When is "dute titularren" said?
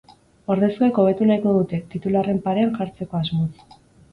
1.57-2.41